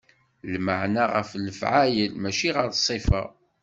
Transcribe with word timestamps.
Lmeɛna 0.53 1.03
ɣer 1.13 1.27
lefɛayel, 1.45 2.11
mačči 2.21 2.49
ɣer 2.55 2.67
ṣṣifa. 2.79 3.21